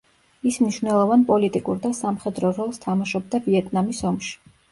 [0.51, 4.35] ის მნიშვნელოვან პოლიტიკურ და სამხედრო როლს თამაშობდა ვიეტნამის ომში.